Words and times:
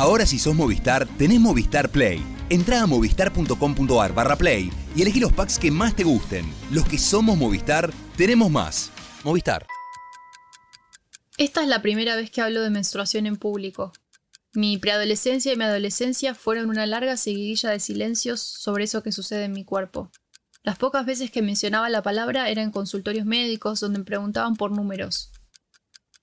Ahora 0.00 0.24
si 0.24 0.38
sos 0.38 0.54
Movistar, 0.54 1.06
tenés 1.18 1.38
Movistar 1.40 1.90
Play. 1.90 2.24
Entrá 2.48 2.80
a 2.80 2.86
movistar.com.ar 2.86 4.14
barra 4.14 4.34
Play 4.34 4.72
y 4.96 5.02
elegí 5.02 5.20
los 5.20 5.30
packs 5.30 5.58
que 5.58 5.70
más 5.70 5.94
te 5.94 6.04
gusten. 6.04 6.50
Los 6.70 6.86
que 6.86 6.96
somos 6.96 7.36
Movistar, 7.36 7.92
tenemos 8.16 8.50
más. 8.50 8.90
Movistar. 9.24 9.66
Esta 11.36 11.60
es 11.60 11.68
la 11.68 11.82
primera 11.82 12.16
vez 12.16 12.30
que 12.30 12.40
hablo 12.40 12.62
de 12.62 12.70
menstruación 12.70 13.26
en 13.26 13.36
público. 13.36 13.92
Mi 14.54 14.78
preadolescencia 14.78 15.52
y 15.52 15.56
mi 15.56 15.64
adolescencia 15.64 16.34
fueron 16.34 16.70
una 16.70 16.86
larga 16.86 17.18
seguidilla 17.18 17.68
de 17.68 17.78
silencios 17.78 18.40
sobre 18.40 18.84
eso 18.84 19.02
que 19.02 19.12
sucede 19.12 19.44
en 19.44 19.52
mi 19.52 19.66
cuerpo. 19.66 20.10
Las 20.62 20.78
pocas 20.78 21.04
veces 21.04 21.30
que 21.30 21.42
mencionaba 21.42 21.90
la 21.90 22.02
palabra 22.02 22.48
eran 22.48 22.64
en 22.64 22.70
consultorios 22.70 23.26
médicos 23.26 23.80
donde 23.80 23.98
me 23.98 24.06
preguntaban 24.06 24.56
por 24.56 24.70
números. 24.70 25.30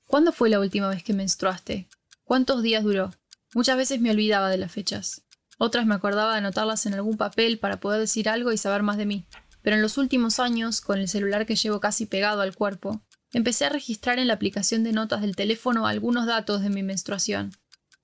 ¿Cuándo 0.07 0.32
fue 0.32 0.50
la 0.50 0.59
última 0.59 0.89
vez 0.89 1.04
que 1.04 1.14
menstruaste? 1.14 1.88
¿Cuántos 2.23 2.64
días 2.64 2.84
duró? 2.84 3.12
Muchas 3.54 3.77
veces 3.77 4.02
me 4.02 4.11
olvidaba 4.11 4.50
de 4.50 4.57
las 4.57 4.71
fechas. 4.71 5.23
Otras 5.58 5.85
me 5.85 5.95
acordaba 5.95 6.34
de 6.34 6.40
anotarlas 6.40 6.85
en 6.85 6.94
algún 6.94 7.17
papel 7.17 7.59
para 7.59 7.80
poder 7.80 7.99
decir 7.99 8.30
algo 8.30 8.52
y 8.52 8.58
saber 8.58 8.84
más 8.84 8.98
de 8.98 9.05
mí. 9.05 9.26
Pero 9.62 9.76
en 9.76 9.81
los 9.81 9.98
últimos 9.98 10.39
años, 10.39 10.81
con 10.81 10.99
el 10.99 11.08
celular 11.08 11.45
que 11.45 11.55
llevo 11.55 11.80
casi 11.80 12.05
pegado 12.05 12.41
al 12.41 12.55
cuerpo, 12.55 13.02
empecé 13.34 13.66
a 13.66 13.70
registrar 13.70 14.20
en 14.20 14.27
la 14.27 14.34
aplicación 14.34 14.84
de 14.84 14.91
notas 14.91 15.22
del 15.22 15.36
teléfono 15.36 15.88
algunos 15.88 16.25
datos 16.25 16.62
de 16.62 16.70
mi 16.70 16.84
menstruación. 16.84 17.52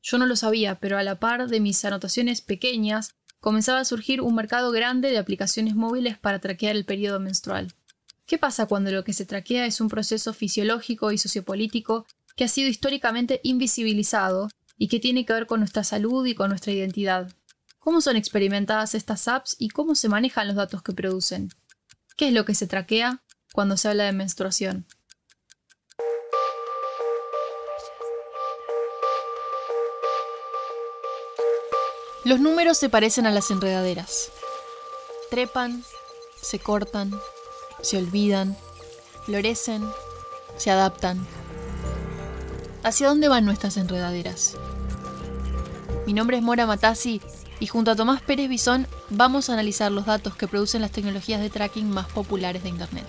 Yo 0.01 0.17
no 0.17 0.25
lo 0.25 0.35
sabía, 0.35 0.75
pero 0.75 0.97
a 0.97 1.03
la 1.03 1.19
par 1.19 1.47
de 1.47 1.59
mis 1.59 1.83
anotaciones 1.85 2.41
pequeñas, 2.41 3.15
comenzaba 3.39 3.79
a 3.79 3.85
surgir 3.85 4.21
un 4.21 4.35
mercado 4.35 4.71
grande 4.71 5.09
de 5.09 5.17
aplicaciones 5.17 5.75
móviles 5.75 6.17
para 6.17 6.39
traquear 6.39 6.75
el 6.75 6.85
periodo 6.85 7.19
menstrual. 7.19 7.73
¿Qué 8.25 8.37
pasa 8.37 8.65
cuando 8.65 8.91
lo 8.91 9.03
que 9.03 9.13
se 9.13 9.25
traquea 9.25 9.65
es 9.65 9.81
un 9.81 9.89
proceso 9.89 10.33
fisiológico 10.33 11.11
y 11.11 11.17
sociopolítico 11.17 12.05
que 12.35 12.45
ha 12.45 12.47
sido 12.47 12.69
históricamente 12.69 13.41
invisibilizado 13.43 14.49
y 14.83 14.89
que 14.89 14.99
tiene 14.99 15.25
que 15.25 15.31
ver 15.31 15.47
con 15.47 15.61
nuestra 15.61 15.85
salud 15.85 16.25
y 16.25 16.35
con 16.35 16.49
nuestra 16.49 16.73
identidad. 16.73 17.31
¿Cómo 17.79 18.01
son 18.01 18.17
experimentadas 18.17 18.95
estas 18.95 19.29
apps 19.29 19.55
y 19.57 19.69
cómo 19.69 19.95
se 19.95 20.09
manejan 20.09 20.45
los 20.45 20.57
datos 20.57 20.83
que 20.83 20.91
producen? 20.91 21.47
¿Qué 22.17 22.27
es 22.27 22.33
lo 22.33 22.43
que 22.43 22.53
se 22.53 22.67
traquea 22.67 23.23
cuando 23.53 23.77
se 23.77 23.87
habla 23.87 24.03
de 24.03 24.11
menstruación? 24.11 24.85
Los 32.25 32.41
números 32.41 32.77
se 32.77 32.89
parecen 32.89 33.25
a 33.25 33.31
las 33.31 33.51
enredaderas. 33.51 34.31
Trepan, 35.29 35.81
se 36.41 36.59
cortan, 36.59 37.17
se 37.81 37.99
olvidan, 37.99 38.57
florecen, 39.23 39.89
se 40.57 40.71
adaptan. 40.71 41.25
¿Hacia 42.83 43.07
dónde 43.07 43.29
van 43.29 43.45
nuestras 43.45 43.77
enredaderas? 43.77 44.57
Mi 46.05 46.11
nombre 46.11 46.35
es 46.35 46.43
Mora 46.43 46.65
Matassi 46.65 47.21
y 47.61 47.67
junto 47.67 47.91
a 47.91 47.95
Tomás 47.95 48.21
Pérez 48.21 48.49
Bisón 48.49 48.87
vamos 49.09 49.49
a 49.49 49.53
analizar 49.53 49.89
los 49.89 50.05
datos 50.05 50.35
que 50.35 50.49
producen 50.49 50.81
las 50.81 50.91
tecnologías 50.91 51.39
de 51.39 51.49
tracking 51.49 51.89
más 51.89 52.11
populares 52.11 52.61
de 52.61 52.69
Internet. 52.69 53.05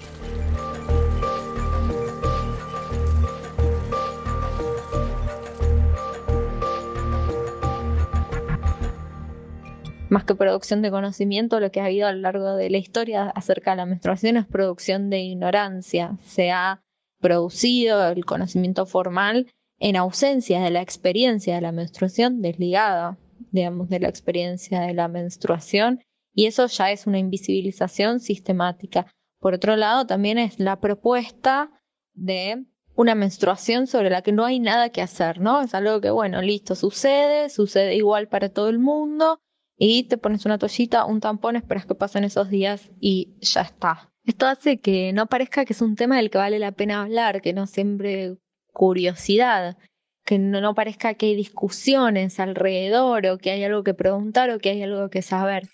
Más 10.09 10.25
que 10.25 10.37
producción 10.37 10.81
de 10.81 10.93
conocimiento, 10.93 11.59
lo 11.59 11.73
que 11.73 11.81
ha 11.81 11.87
habido 11.87 12.07
a 12.07 12.13
lo 12.13 12.21
largo 12.21 12.55
de 12.55 12.71
la 12.71 12.79
historia 12.79 13.29
acerca 13.31 13.73
de 13.73 13.79
la 13.79 13.87
menstruación 13.87 14.37
es 14.37 14.47
producción 14.47 15.11
de 15.11 15.19
ignorancia. 15.19 16.17
Se 16.23 16.53
ha 16.53 16.85
producido 17.21 18.09
el 18.09 18.25
conocimiento 18.25 18.87
formal 18.87 19.53
en 19.85 19.97
ausencia 19.97 20.63
de 20.63 20.71
la 20.71 20.81
experiencia 20.81 21.57
de 21.57 21.61
la 21.61 21.71
menstruación 21.71 22.41
desligada, 22.41 23.19
digamos, 23.51 23.91
de 23.91 24.01
la 24.01 24.09
experiencia 24.09 24.81
de 24.81 24.95
la 24.95 25.09
menstruación, 25.09 26.01
y 26.35 26.47
eso 26.47 26.67
ya 26.69 26.91
es 26.91 27.07
una 27.07 27.19
invisibilización 27.19 28.19
sistemática. 28.19 29.13
Por 29.41 29.53
otro 29.53 29.77
lado, 29.77 30.07
también 30.07 30.39
es 30.39 30.59
la 30.59 30.81
propuesta 30.81 31.71
de 32.15 32.65
una 32.95 33.15
menstruación 33.15 33.87
sobre 33.87 34.09
la 34.09 34.23
que 34.23 34.33
no 34.33 34.47
hay 34.47 34.59
nada 34.59 34.89
que 34.89 35.03
hacer, 35.03 35.39
¿no? 35.39 35.61
Es 35.61 35.75
algo 35.75 36.01
que, 36.01 36.09
bueno, 36.09 36.41
listo, 36.41 36.75
sucede, 36.77 37.51
sucede 37.51 37.95
igual 37.95 38.29
para 38.29 38.49
todo 38.49 38.71
el 38.71 38.79
mundo, 38.79 39.39
y 39.77 40.05
te 40.05 40.17
pones 40.17 40.47
una 40.47 40.57
toallita, 40.57 41.05
un 41.05 41.21
tampón, 41.21 41.57
esperas 41.57 41.85
que 41.85 41.95
pasen 41.95 42.25
esos 42.25 42.49
días 42.49 42.91
y 43.01 43.37
ya 43.43 43.61
está. 43.61 44.11
Esto 44.25 44.47
hace 44.47 44.81
que 44.81 45.13
no 45.13 45.27
parezca 45.27 45.67
que 45.67 45.75
es 45.75 45.83
un 45.83 45.95
tema 45.95 46.17
del 46.17 46.31
que 46.31 46.39
vale 46.39 46.59
la 46.59 46.73
pena 46.73 47.03
hablar, 47.03 47.43
que 47.43 47.53
no 47.53 47.67
siempre 47.67 48.39
curiosidad, 48.75 49.79
que 50.27 50.39
no, 50.39 50.75
parezca 50.75 51.15
que 51.15 51.27
hay 51.27 51.37
discusiones 51.37 52.39
alrededor 52.41 53.27
o 53.27 53.39
que 53.39 53.51
hay 53.51 53.65
algo 53.65 53.85
que 53.85 53.95
preguntar 53.95 54.51
o 54.51 54.59
que 54.59 54.71
hay 54.71 54.83
algo 54.83 55.09
que 55.09 55.23
saber. 55.23 55.69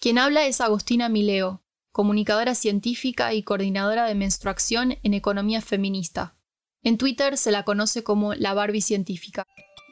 Quien 0.00 0.18
habla 0.18 0.46
es 0.46 0.60
Agostina 0.60 1.08
Mileo, 1.08 1.62
comunicadora 1.92 2.54
científica 2.54 3.32
y 3.32 3.42
coordinadora 3.42 4.06
de 4.06 4.14
menstruación 4.14 4.96
en 5.02 5.14
economía 5.14 5.62
feminista. 5.62 6.36
En 6.82 6.98
Twitter 6.98 7.36
se 7.36 7.50
la 7.50 7.64
conoce 7.64 8.02
como 8.02 8.34
la 8.34 8.54
Barbie 8.54 8.82
científica. 8.82 9.44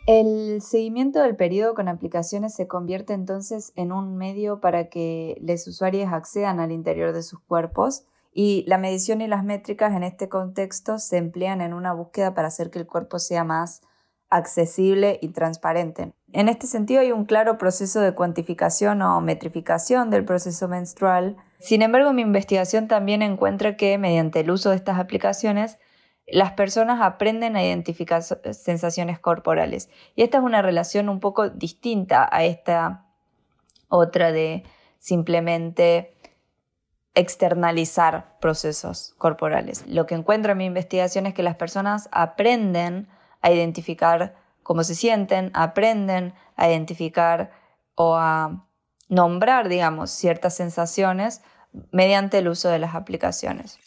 El 0.06 0.62
seguimiento 0.62 1.20
del 1.20 1.34
periodo 1.34 1.74
con 1.74 1.88
aplicaciones 1.88 2.54
se 2.54 2.68
convierte 2.68 3.12
entonces 3.12 3.72
en 3.74 3.90
un 3.90 4.16
medio 4.16 4.60
para 4.60 4.88
que 4.88 5.36
los 5.42 5.66
usuarios 5.66 6.12
accedan 6.12 6.60
al 6.60 6.70
interior 6.70 7.12
de 7.12 7.24
sus 7.24 7.40
cuerpos 7.40 8.04
y 8.38 8.64
la 8.66 8.76
medición 8.76 9.22
y 9.22 9.28
las 9.28 9.44
métricas 9.44 9.94
en 9.94 10.02
este 10.02 10.28
contexto 10.28 10.98
se 10.98 11.16
emplean 11.16 11.62
en 11.62 11.72
una 11.72 11.94
búsqueda 11.94 12.34
para 12.34 12.48
hacer 12.48 12.70
que 12.70 12.78
el 12.78 12.86
cuerpo 12.86 13.18
sea 13.18 13.44
más 13.44 13.80
accesible 14.28 15.18
y 15.22 15.28
transparente. 15.28 16.12
En 16.34 16.50
este 16.50 16.66
sentido 16.66 17.00
hay 17.00 17.12
un 17.12 17.24
claro 17.24 17.56
proceso 17.56 18.00
de 18.00 18.12
cuantificación 18.12 19.00
o 19.00 19.22
metrificación 19.22 20.10
del 20.10 20.26
proceso 20.26 20.68
menstrual. 20.68 21.38
Sin 21.60 21.80
embargo, 21.80 22.12
mi 22.12 22.20
investigación 22.20 22.88
también 22.88 23.22
encuentra 23.22 23.78
que 23.78 23.96
mediante 23.96 24.40
el 24.40 24.50
uso 24.50 24.68
de 24.68 24.76
estas 24.76 24.98
aplicaciones, 24.98 25.78
las 26.26 26.52
personas 26.52 27.00
aprenden 27.00 27.56
a 27.56 27.64
identificar 27.64 28.22
sensaciones 28.22 29.18
corporales. 29.18 29.88
Y 30.14 30.22
esta 30.22 30.36
es 30.36 30.44
una 30.44 30.60
relación 30.60 31.08
un 31.08 31.20
poco 31.20 31.48
distinta 31.48 32.28
a 32.30 32.44
esta 32.44 33.06
otra 33.88 34.30
de 34.30 34.62
simplemente 34.98 36.15
externalizar 37.16 38.36
procesos 38.40 39.14
corporales. 39.18 39.84
Lo 39.88 40.06
que 40.06 40.14
encuentro 40.14 40.52
en 40.52 40.58
mi 40.58 40.66
investigación 40.66 41.26
es 41.26 41.34
que 41.34 41.42
las 41.42 41.56
personas 41.56 42.08
aprenden 42.12 43.08
a 43.40 43.50
identificar 43.50 44.36
cómo 44.62 44.84
se 44.84 44.94
sienten, 44.94 45.50
aprenden 45.54 46.34
a 46.56 46.68
identificar 46.68 47.50
o 47.94 48.16
a 48.16 48.68
nombrar, 49.08 49.68
digamos, 49.68 50.10
ciertas 50.10 50.54
sensaciones 50.56 51.40
mediante 51.90 52.38
el 52.38 52.48
uso 52.48 52.68
de 52.68 52.78
las 52.78 52.94
aplicaciones. 52.94 53.78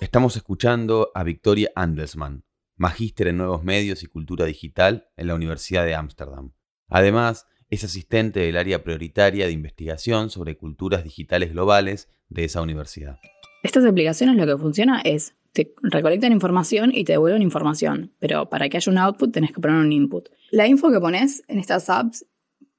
Estamos 0.00 0.36
escuchando 0.36 1.10
a 1.14 1.24
Victoria 1.24 1.70
Andelsman, 1.74 2.44
magíster 2.76 3.28
en 3.28 3.38
nuevos 3.38 3.64
medios 3.64 4.04
y 4.04 4.06
cultura 4.06 4.44
digital 4.44 5.08
en 5.16 5.26
la 5.26 5.34
Universidad 5.34 5.84
de 5.84 5.96
Ámsterdam. 5.96 6.52
Además, 6.88 7.46
es 7.70 7.84
asistente 7.84 8.40
del 8.40 8.56
área 8.56 8.82
prioritaria 8.82 9.46
de 9.46 9.52
investigación 9.52 10.30
sobre 10.30 10.56
culturas 10.56 11.04
digitales 11.04 11.52
globales 11.52 12.08
de 12.28 12.44
esa 12.44 12.62
universidad. 12.62 13.18
Estas 13.62 13.84
aplicaciones 13.84 14.36
lo 14.36 14.46
que 14.46 14.56
funciona 14.60 15.00
es, 15.00 15.34
te 15.52 15.74
recolectan 15.82 16.32
información 16.32 16.92
y 16.94 17.04
te 17.04 17.12
devuelven 17.12 17.42
información, 17.42 18.12
pero 18.18 18.48
para 18.48 18.68
que 18.68 18.76
haya 18.76 18.92
un 18.92 18.98
output 18.98 19.32
tenés 19.32 19.52
que 19.52 19.60
poner 19.60 19.78
un 19.78 19.92
input. 19.92 20.28
La 20.50 20.66
info 20.66 20.90
que 20.90 21.00
pones 21.00 21.42
en 21.48 21.58
estas 21.58 21.88
apps 21.88 22.26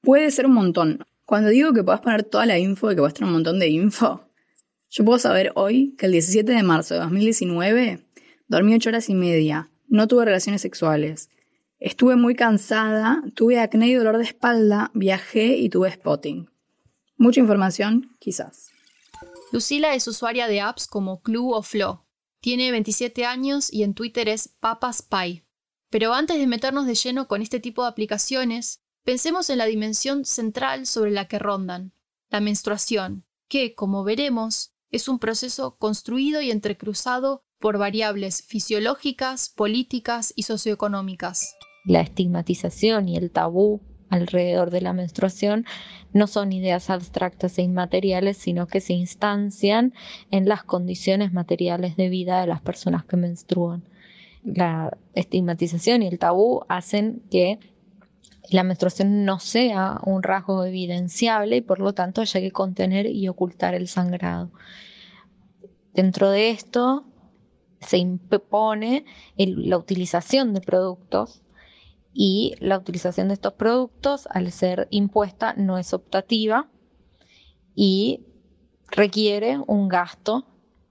puede 0.00 0.30
ser 0.30 0.46
un 0.46 0.54
montón. 0.54 1.04
Cuando 1.26 1.50
digo 1.50 1.72
que 1.72 1.84
podés 1.84 2.00
poner 2.00 2.22
toda 2.22 2.46
la 2.46 2.58
info 2.58 2.90
y 2.90 2.96
que 2.96 3.04
a 3.04 3.10
tener 3.10 3.28
un 3.28 3.34
montón 3.34 3.58
de 3.58 3.68
info, 3.68 4.24
yo 4.88 5.04
puedo 5.04 5.18
saber 5.18 5.52
hoy 5.54 5.94
que 5.98 6.06
el 6.06 6.12
17 6.12 6.50
de 6.50 6.62
marzo 6.62 6.94
de 6.94 7.00
2019 7.00 8.00
dormí 8.46 8.74
8 8.74 8.88
horas 8.88 9.10
y 9.10 9.14
media, 9.14 9.70
no 9.88 10.08
tuve 10.08 10.24
relaciones 10.24 10.62
sexuales, 10.62 11.28
estuve 11.78 12.16
muy 12.16 12.34
cansada, 12.34 13.22
tuve 13.34 13.60
acné 13.60 13.88
y 13.88 13.94
dolor 13.94 14.18
de 14.18 14.24
espalda, 14.24 14.90
viajé 14.94 15.56
y 15.56 15.68
tuve 15.68 15.92
spotting. 15.92 16.50
Mucha 17.16 17.40
información, 17.40 18.16
quizás. 18.18 18.70
Lucila 19.50 19.94
es 19.94 20.06
usuaria 20.06 20.46
de 20.46 20.60
apps 20.60 20.86
como 20.86 21.22
Clue 21.22 21.54
o 21.54 21.62
Flow. 21.62 22.04
Tiene 22.40 22.70
27 22.70 23.24
años 23.24 23.72
y 23.72 23.82
en 23.82 23.94
Twitter 23.94 24.28
es 24.28 24.48
PapasPy. 24.60 25.44
Pero 25.90 26.12
antes 26.12 26.38
de 26.38 26.46
meternos 26.46 26.86
de 26.86 26.94
lleno 26.94 27.26
con 27.28 27.42
este 27.42 27.60
tipo 27.60 27.82
de 27.82 27.88
aplicaciones, 27.88 28.82
pensemos 29.04 29.48
en 29.50 29.58
la 29.58 29.64
dimensión 29.64 30.24
central 30.24 30.86
sobre 30.86 31.10
la 31.10 31.26
que 31.26 31.38
rondan, 31.38 31.94
la 32.28 32.40
menstruación, 32.40 33.24
que, 33.48 33.74
como 33.74 34.04
veremos, 34.04 34.74
es 34.90 35.08
un 35.08 35.18
proceso 35.18 35.76
construido 35.76 36.40
y 36.40 36.50
entrecruzado 36.50 37.42
por 37.58 37.78
variables 37.78 38.42
fisiológicas, 38.42 39.48
políticas 39.48 40.32
y 40.36 40.44
socioeconómicas. 40.44 41.56
La 41.88 42.02
estigmatización 42.02 43.08
y 43.08 43.16
el 43.16 43.30
tabú 43.30 43.80
alrededor 44.10 44.70
de 44.70 44.82
la 44.82 44.92
menstruación 44.92 45.64
no 46.12 46.26
son 46.26 46.52
ideas 46.52 46.90
abstractas 46.90 47.56
e 47.56 47.62
inmateriales, 47.62 48.36
sino 48.36 48.66
que 48.66 48.82
se 48.82 48.92
instancian 48.92 49.94
en 50.30 50.46
las 50.46 50.64
condiciones 50.64 51.32
materiales 51.32 51.96
de 51.96 52.10
vida 52.10 52.42
de 52.42 52.46
las 52.46 52.60
personas 52.60 53.06
que 53.06 53.16
menstruan. 53.16 53.84
La 54.44 54.98
estigmatización 55.14 56.02
y 56.02 56.08
el 56.08 56.18
tabú 56.18 56.60
hacen 56.68 57.22
que 57.30 57.58
la 58.50 58.64
menstruación 58.64 59.24
no 59.24 59.38
sea 59.38 59.98
un 60.04 60.22
rasgo 60.22 60.66
evidenciable 60.66 61.56
y 61.56 61.60
por 61.62 61.80
lo 61.80 61.94
tanto 61.94 62.20
haya 62.20 62.38
que 62.38 62.50
contener 62.50 63.06
y 63.06 63.28
ocultar 63.28 63.74
el 63.74 63.88
sangrado. 63.88 64.50
Dentro 65.94 66.30
de 66.30 66.50
esto 66.50 67.06
se 67.80 67.96
impone 67.96 69.06
la 69.38 69.78
utilización 69.78 70.52
de 70.52 70.60
productos 70.60 71.40
y 72.20 72.56
la 72.58 72.76
utilización 72.76 73.28
de 73.28 73.34
estos 73.34 73.52
productos 73.52 74.26
al 74.32 74.50
ser 74.50 74.88
impuesta 74.90 75.54
no 75.56 75.78
es 75.78 75.94
optativa 75.94 76.68
y 77.76 78.26
requiere 78.90 79.60
un 79.68 79.86
gasto 79.86 80.44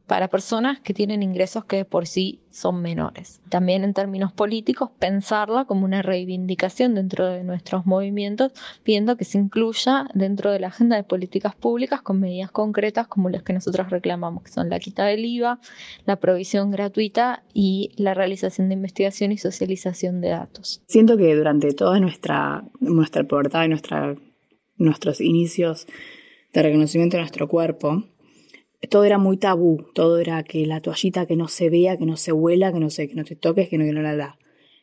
para 0.08 0.30
personas 0.30 0.80
que 0.80 0.94
tienen 0.94 1.22
ingresos 1.22 1.66
que 1.66 1.84
por 1.86 2.08
sí 2.08 2.40
son 2.50 2.82
menores. 2.82 3.42
También 3.50 3.84
en 3.84 3.94
términos 3.94 4.32
políticos, 4.32 4.90
pensarla 4.98 5.66
como 5.66 5.86
una 5.86 6.02
reivindicación 6.02 6.96
dentro 6.96 7.28
de 7.28 7.44
nuestros 7.44 7.86
movimientos, 7.86 8.54
pidiendo 8.84 9.18
que 9.18 9.26
se 9.26 9.38
incluya 9.38 10.08
dentro 10.14 10.52
de 10.52 10.60
la 10.60 10.68
agenda 10.68 10.96
de 10.96 11.04
políticas 11.04 11.56
públicas 11.56 12.02
con 12.02 12.20
medidas 12.20 12.52
concretas 12.52 13.08
como 13.08 13.30
las 13.30 13.44
que 13.44 13.54
nosotros 13.54 13.90
reclamamos, 13.90 14.44
que 14.44 14.52
son 14.52 14.70
la 14.70 14.80
quita 14.80 15.06
del 15.06 15.26
IVA, 15.26 15.60
la 16.06 16.16
provisión 16.16 16.72
gratuita 16.72 17.44
y 17.54 17.92
la 17.98 18.14
realización 18.14 18.70
de 18.70 18.76
investigación 18.76 19.34
y 19.34 19.38
socialización 19.38 20.22
de 20.22 20.30
datos. 20.30 20.82
Siento 20.88 21.18
que 21.18 21.36
durante 21.36 21.74
toda 21.74 22.00
nuestra, 22.00 22.64
nuestra 22.80 23.26
pubertad 23.26 23.66
y 23.66 23.70
nuestra, 23.70 24.16
nuestros 24.78 25.20
inicios 25.20 25.86
de 26.54 26.64
reconocimiento 26.64 27.18
de 27.18 27.24
nuestro 27.24 27.48
cuerpo, 27.50 28.06
todo 28.90 29.04
era 29.04 29.18
muy 29.18 29.38
tabú, 29.38 29.86
todo 29.94 30.20
era 30.20 30.44
que 30.44 30.66
la 30.66 30.82
toallita 30.82 31.26
que 31.26 31.36
no 31.36 31.48
se 31.48 31.70
vea, 31.70 31.98
que 31.98 32.06
no 32.06 32.18
se 32.18 32.32
huela, 32.32 32.72
que 32.72 32.80
no 32.80 32.90
sé, 32.90 33.08
que 33.08 33.16
no 33.16 33.24
te 33.24 33.36
toques, 33.36 33.70
que 33.70 33.78
no, 33.78 33.86
que 33.86 33.94
no 33.94 34.02
la 34.02 34.16
da. 34.16 34.38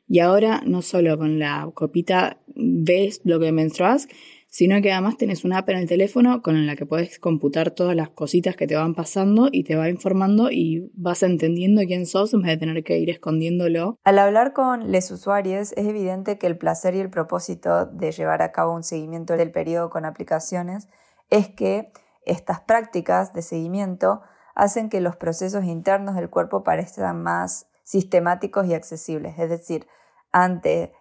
Y 0.07 0.19
ahora 0.19 0.63
no 0.67 0.83
solo 0.83 1.17
con 1.17 1.39
la 1.39 1.71
copita 1.75 2.39
ves 2.55 3.21
lo 3.25 3.41
que 3.41 3.53
menstruas, 3.53 4.09
sino 4.55 4.81
que 4.81 4.93
además 4.93 5.17
tenés 5.17 5.45
una 5.45 5.59
app 5.59 5.71
en 5.71 5.79
el 5.79 5.89
teléfono 5.89 6.41
con 6.41 6.65
la 6.65 6.77
que 6.77 6.87
puedes 6.87 7.19
computar 7.19 7.73
todas 7.73 7.97
las 7.97 8.11
cositas 8.11 8.55
que 8.55 8.69
te 8.69 8.77
van 8.77 8.95
pasando 8.95 9.49
y 9.51 9.65
te 9.65 9.75
va 9.75 9.89
informando 9.89 10.49
y 10.49 10.93
vas 10.95 11.25
entendiendo 11.25 11.83
quién 11.83 12.07
sos 12.07 12.35
en 12.35 12.43
vez 12.43 12.53
de 12.53 12.59
tener 12.59 12.85
que 12.85 12.99
ir 12.99 13.11
escondiéndolo. 13.11 13.99
Al 14.05 14.19
hablar 14.21 14.53
con 14.53 14.93
les 14.93 15.11
usuarios 15.11 15.73
es 15.73 15.87
evidente 15.87 16.39
que 16.39 16.47
el 16.47 16.57
placer 16.57 16.95
y 16.95 17.01
el 17.01 17.11
propósito 17.11 17.87
de 17.87 18.13
llevar 18.13 18.43
a 18.43 18.53
cabo 18.53 18.75
un 18.75 18.85
seguimiento 18.85 19.37
del 19.37 19.51
periodo 19.51 19.91
con 19.91 20.05
aplicaciones 20.05 20.87
es 21.31 21.49
que 21.49 21.91
estas 22.27 22.61
prácticas 22.61 23.33
de 23.33 23.43
seguimiento 23.43 24.23
hacen 24.55 24.89
que 24.89 25.01
los 25.01 25.17
procesos 25.17 25.65
internos 25.65 26.15
del 26.15 26.31
cuerpo 26.31 26.63
parezcan 26.63 27.23
más 27.23 27.69
sistemáticos 27.83 28.67
y 28.67 28.75
accesibles. 28.75 29.39
Es 29.39 29.51
decir, 29.51 29.87
ante 30.33 30.95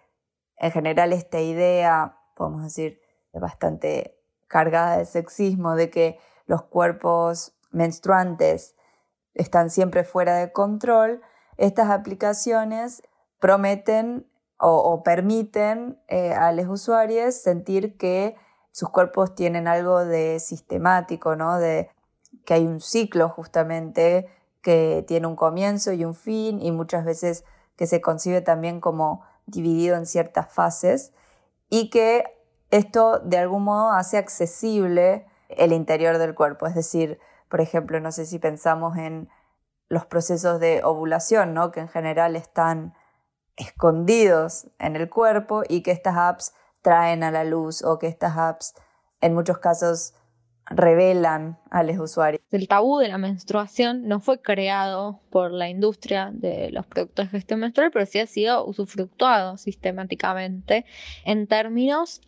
en 0.56 0.70
general 0.70 1.12
esta 1.12 1.40
idea, 1.40 2.18
podemos 2.34 2.62
decir, 2.62 3.00
bastante 3.32 4.20
cargada 4.46 4.98
de 4.98 5.04
sexismo, 5.04 5.74
de 5.74 5.90
que 5.90 6.18
los 6.46 6.62
cuerpos 6.62 7.56
menstruantes 7.70 8.76
están 9.34 9.70
siempre 9.70 10.04
fuera 10.04 10.36
de 10.36 10.52
control, 10.52 11.22
estas 11.56 11.90
aplicaciones 11.90 13.02
prometen 13.40 14.30
o, 14.58 15.02
permiten 15.02 16.00
eh, 16.08 16.32
a 16.32 16.52
los 16.52 16.66
usuarios 16.68 17.34
sentir 17.34 17.96
que 17.98 18.36
sus 18.74 18.88
cuerpos 18.88 19.36
tienen 19.36 19.68
algo 19.68 20.04
de 20.04 20.40
sistemático, 20.40 21.36
¿no? 21.36 21.58
De 21.58 21.92
que 22.44 22.54
hay 22.54 22.66
un 22.66 22.80
ciclo 22.80 23.28
justamente 23.28 24.26
que 24.62 25.04
tiene 25.06 25.28
un 25.28 25.36
comienzo 25.36 25.92
y 25.92 26.04
un 26.04 26.16
fin 26.16 26.60
y 26.60 26.72
muchas 26.72 27.04
veces 27.04 27.44
que 27.76 27.86
se 27.86 28.00
concibe 28.00 28.40
también 28.40 28.80
como 28.80 29.22
dividido 29.46 29.94
en 29.96 30.06
ciertas 30.06 30.52
fases 30.52 31.12
y 31.70 31.88
que 31.88 32.24
esto 32.70 33.20
de 33.20 33.38
algún 33.38 33.62
modo 33.62 33.92
hace 33.92 34.18
accesible 34.18 35.24
el 35.50 35.72
interior 35.72 36.18
del 36.18 36.34
cuerpo. 36.34 36.66
Es 36.66 36.74
decir, 36.74 37.20
por 37.48 37.60
ejemplo, 37.60 38.00
no 38.00 38.10
sé 38.10 38.26
si 38.26 38.40
pensamos 38.40 38.98
en 38.98 39.28
los 39.88 40.04
procesos 40.04 40.58
de 40.58 40.82
ovulación, 40.82 41.54
¿no? 41.54 41.70
que 41.70 41.78
en 41.78 41.88
general 41.88 42.34
están 42.34 42.92
escondidos 43.54 44.66
en 44.80 44.96
el 44.96 45.08
cuerpo 45.08 45.62
y 45.68 45.84
que 45.84 45.92
estas 45.92 46.16
apps 46.16 46.54
traen 46.84 47.24
a 47.24 47.30
la 47.30 47.44
luz 47.44 47.82
o 47.82 47.98
que 47.98 48.06
estas 48.06 48.36
apps 48.36 48.74
en 49.22 49.34
muchos 49.34 49.58
casos 49.58 50.12
revelan 50.66 51.58
a 51.70 51.82
los 51.82 51.98
usuarios. 51.98 52.42
El 52.50 52.68
tabú 52.68 52.98
de 52.98 53.08
la 53.08 53.16
menstruación 53.16 54.06
no 54.06 54.20
fue 54.20 54.40
creado 54.40 55.20
por 55.30 55.50
la 55.50 55.68
industria 55.68 56.30
de 56.32 56.70
los 56.70 56.86
productos 56.86 57.26
de 57.26 57.30
gestión 57.30 57.60
menstrual, 57.60 57.90
pero 57.90 58.04
sí 58.04 58.18
ha 58.18 58.26
sido 58.26 58.66
usufructuado 58.66 59.56
sistemáticamente 59.56 60.84
en 61.24 61.46
términos 61.46 62.20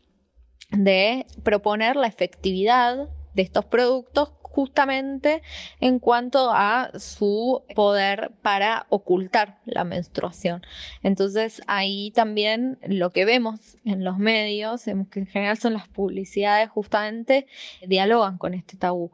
de 0.71 1.27
proponer 1.43 1.97
la 1.97 2.07
efectividad 2.07 3.09
de 3.35 3.43
estos 3.43 3.67
productos 3.67 4.31
justamente 4.57 5.43
en 5.81 5.99
cuanto 5.99 6.51
a 6.51 6.91
su 6.99 7.63
poder 7.75 8.33
para 8.41 8.87
ocultar 8.89 9.59
la 9.67 9.85
menstruación. 9.85 10.63
Entonces 11.03 11.61
ahí 11.67 12.11
también 12.13 12.79
lo 12.89 13.11
que 13.11 13.27
vemos 13.27 13.77
en 13.85 14.03
los 14.03 14.17
medios, 14.17 14.85
que 14.85 15.21
en 15.21 15.27
general 15.27 15.59
son 15.59 15.75
las 15.75 15.89
publicidades, 15.89 16.71
justamente 16.71 17.47
dialogan 17.87 18.39
con 18.39 18.55
este 18.55 18.79
tabú. 18.79 19.11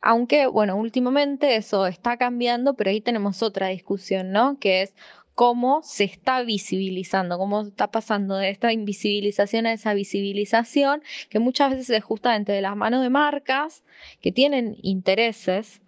Aunque, 0.00 0.48
bueno, 0.48 0.74
últimamente 0.74 1.54
eso 1.54 1.86
está 1.86 2.16
cambiando, 2.16 2.74
pero 2.74 2.90
ahí 2.90 3.00
tenemos 3.00 3.44
otra 3.44 3.68
discusión, 3.68 4.32
¿no? 4.32 4.58
Que 4.58 4.82
es 4.82 4.94
cómo 5.36 5.82
se 5.82 6.04
está 6.04 6.42
visibilizando, 6.42 7.36
cómo 7.36 7.60
está 7.60 7.90
pasando 7.90 8.36
de 8.36 8.48
esta 8.48 8.72
invisibilización 8.72 9.66
a 9.66 9.74
esa 9.74 9.92
visibilización, 9.92 11.02
que 11.28 11.38
muchas 11.38 11.72
veces 11.72 11.90
es 11.90 12.02
justamente 12.02 12.52
de 12.52 12.62
las 12.62 12.74
manos 12.74 13.02
de 13.02 13.10
marcas 13.10 13.84
que 14.22 14.32
tienen 14.32 14.78
intereses, 14.80 15.82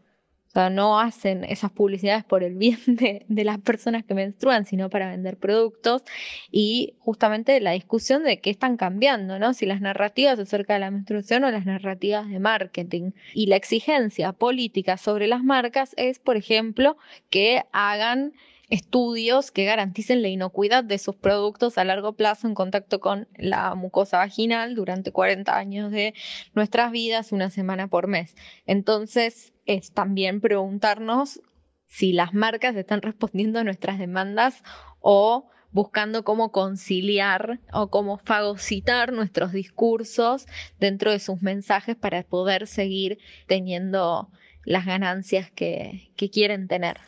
o 0.48 0.50
sea, 0.50 0.68
no 0.68 1.00
hacen 1.00 1.44
esas 1.44 1.72
publicidades 1.72 2.24
por 2.24 2.42
el 2.42 2.56
bien 2.56 2.78
de, 2.86 3.44
las 3.44 3.58
personas 3.58 4.04
que 4.04 4.12
menstruan, 4.12 4.66
sino 4.66 4.90
para 4.90 5.10
vender 5.10 5.38
productos. 5.38 6.02
Y 6.50 6.94
justamente 6.98 7.58
la 7.60 7.72
discusión 7.72 8.24
de 8.24 8.40
qué 8.40 8.50
están 8.50 8.76
cambiando, 8.76 9.38
¿no? 9.38 9.54
Si 9.54 9.64
las 9.64 9.80
narrativas 9.80 10.38
acerca 10.38 10.74
de 10.74 10.80
la 10.80 10.90
menstruación 10.90 11.44
o 11.44 11.50
las 11.50 11.64
narrativas 11.64 12.28
de 12.28 12.38
marketing. 12.38 13.12
Y 13.32 13.46
la 13.46 13.56
exigencia 13.56 14.32
política 14.32 14.98
sobre 14.98 15.26
las 15.26 15.42
marcas 15.42 15.94
es, 15.96 16.18
por 16.18 16.36
ejemplo, 16.36 16.98
que 17.30 17.64
hagan 17.72 18.32
estudios 18.68 19.50
que 19.50 19.64
garanticen 19.64 20.22
la 20.22 20.28
inocuidad 20.28 20.84
de 20.84 20.98
sus 20.98 21.16
productos 21.16 21.78
a 21.78 21.84
largo 21.84 22.12
plazo 22.12 22.46
en 22.46 22.54
contacto 22.54 23.00
con 23.00 23.28
la 23.36 23.74
mucosa 23.74 24.18
vaginal 24.18 24.74
durante 24.74 25.10
40 25.12 25.56
años 25.56 25.90
de 25.90 26.14
nuestras 26.54 26.92
vidas, 26.92 27.32
una 27.32 27.50
semana 27.50 27.88
por 27.88 28.08
mes. 28.08 28.34
Entonces, 28.66 29.52
es 29.64 29.92
también 29.92 30.40
preguntarnos 30.40 31.40
si 31.86 32.12
las 32.12 32.34
marcas 32.34 32.76
están 32.76 33.00
respondiendo 33.00 33.58
a 33.58 33.64
nuestras 33.64 33.98
demandas 33.98 34.62
o 35.00 35.48
buscando 35.70 36.24
cómo 36.24 36.52
conciliar 36.52 37.60
o 37.72 37.88
cómo 37.88 38.18
fagocitar 38.18 39.12
nuestros 39.12 39.52
discursos 39.52 40.46
dentro 40.78 41.10
de 41.10 41.18
sus 41.18 41.42
mensajes 41.42 41.96
para 41.96 42.22
poder 42.22 42.66
seguir 42.66 43.18
teniendo 43.46 44.30
las 44.64 44.86
ganancias 44.86 45.50
que, 45.50 46.10
que 46.16 46.30
quieren 46.30 46.68
tener. 46.68 46.98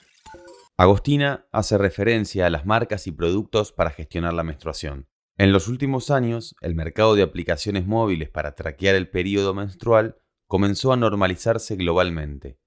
Agostina 0.80 1.46
hace 1.52 1.76
referencia 1.76 2.46
a 2.46 2.48
las 2.48 2.64
marcas 2.64 3.06
y 3.06 3.12
productos 3.12 3.70
para 3.70 3.90
gestionar 3.90 4.32
la 4.32 4.44
menstruación. 4.44 5.10
En 5.36 5.52
los 5.52 5.68
últimos 5.68 6.10
años, 6.10 6.56
el 6.62 6.74
mercado 6.74 7.14
de 7.14 7.22
aplicaciones 7.22 7.86
móviles 7.86 8.30
para 8.30 8.54
traquear 8.54 8.94
el 8.94 9.10
periodo 9.10 9.52
menstrual 9.52 10.16
comenzó 10.46 10.94
a 10.94 10.96
normalizarse 10.96 11.76
globalmente. 11.76 12.58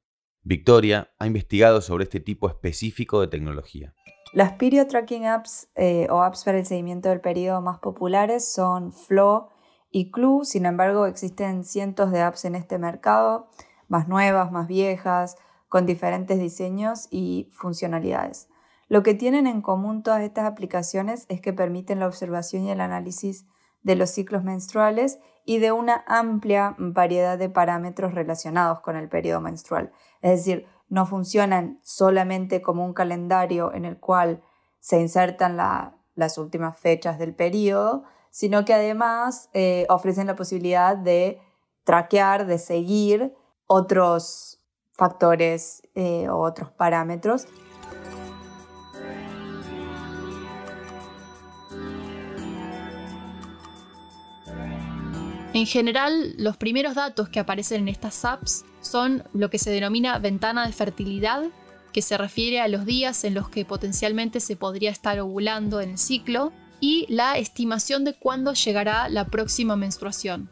Victoria 0.44 1.12
ha 1.18 1.26
investigado 1.26 1.82
sobre 1.82 2.04
este 2.04 2.20
tipo 2.20 2.48
específico 2.48 3.20
de 3.20 3.30
tecnología. 3.30 3.96
Las 4.32 4.52
period 4.60 4.90
tracking 4.90 5.26
apps 5.26 5.72
eh, 5.74 6.06
o 6.12 6.22
apps 6.22 6.44
para 6.44 6.60
el 6.60 6.68
seguimiento 6.68 7.10
del 7.10 7.20
periodo 7.20 7.64
más 7.64 7.80
populares 7.80 8.48
son 8.48 8.94
Flow 8.94 9.48
y 9.90 10.12
Clue, 10.12 10.46
sin 10.46 10.68
embargo 10.68 11.08
existen 11.08 11.64
cientos 11.64 12.12
de 12.12 12.22
apps 12.22 12.46
en 12.46 12.54
este 12.54 12.78
mercado, 12.78 13.50
más 13.88 14.08
nuevas, 14.08 14.52
más 14.52 14.68
viejas, 14.68 15.36
con 15.74 15.88
diferentes 15.88 16.38
diseños 16.38 17.08
y 17.10 17.50
funcionalidades. 17.52 18.48
Lo 18.90 19.02
que 19.02 19.16
tienen 19.16 19.48
en 19.48 19.64
común 19.64 20.04
todas 20.04 20.22
estas 20.22 20.46
aplicaciones 20.46 21.26
es 21.30 21.42
que 21.42 21.52
permiten 21.52 22.00
la 22.00 22.06
observación 22.06 22.66
y 22.66 22.70
el 22.70 22.80
análisis 22.80 23.48
de 23.82 23.96
los 23.96 24.12
ciclos 24.12 24.44
menstruales 24.44 25.18
y 25.46 25.58
de 25.58 25.72
una 25.72 26.04
amplia 26.06 26.76
variedad 26.78 27.40
de 27.40 27.50
parámetros 27.50 28.14
relacionados 28.14 28.82
con 28.82 28.96
el 28.96 29.10
periodo 29.10 29.42
menstrual. 29.42 29.92
Es 30.22 30.46
decir, 30.46 30.68
no 30.90 31.08
funcionan 31.08 31.80
solamente 31.82 32.62
como 32.62 32.86
un 32.86 32.94
calendario 32.94 33.74
en 33.74 33.86
el 33.86 33.98
cual 33.98 34.44
se 34.80 35.02
insertan 35.02 35.58
las 35.58 36.38
últimas 36.38 36.78
fechas 36.78 37.18
del 37.18 37.34
periodo, 37.34 38.04
sino 38.30 38.64
que 38.64 38.76
además 38.76 39.50
eh, 39.54 39.88
ofrecen 39.90 40.28
la 40.28 40.36
posibilidad 40.36 40.96
de 40.96 41.42
traquear, 41.84 42.46
de 42.46 42.60
seguir 42.60 43.34
otros 43.66 44.60
factores 44.94 45.82
eh, 45.96 46.28
o 46.30 46.38
otros 46.38 46.72
parámetros. 46.72 47.48
En 55.54 55.68
general, 55.68 56.34
los 56.38 56.58
primeros 56.58 56.96
datos 56.96 57.30
que 57.30 57.40
aparecen 57.40 57.82
en 57.82 57.88
estas 57.88 58.26
apps 58.26 58.66
son 58.82 59.24
lo 59.34 59.52
que 59.52 59.60
se 59.60 59.70
denomina 59.70 60.18
ventana 60.18 60.66
de 60.66 60.74
fertilidad, 60.74 61.44
que 61.92 62.02
se 62.02 62.18
refiere 62.18 62.60
a 62.60 62.68
los 62.68 62.86
días 62.86 63.24
en 63.24 63.36
los 63.36 63.50
que 63.50 63.64
potencialmente 63.64 64.40
se 64.40 64.56
podría 64.56 64.90
estar 64.90 65.20
ovulando 65.20 65.80
en 65.80 65.92
el 65.92 65.98
ciclo, 66.00 66.52
y 66.80 67.06
la 67.08 67.38
estimación 67.38 68.04
de 68.04 68.14
cuándo 68.14 68.54
llegará 68.54 69.08
la 69.10 69.28
próxima 69.28 69.76
menstruación. 69.76 70.50